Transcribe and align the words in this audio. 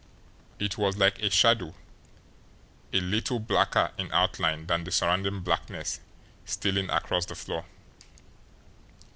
It 0.57 0.79
was 0.79 0.97
like 0.97 1.21
a 1.21 1.29
shadow, 1.29 1.75
a 2.91 2.99
little 2.99 3.39
blacker 3.39 3.91
in 3.99 4.11
outline 4.11 4.65
than 4.65 4.83
the 4.83 4.89
surrounding 4.91 5.41
blackness, 5.41 5.99
stealing 6.43 6.89
across 6.89 7.27
the 7.27 7.35
floor. 7.35 7.65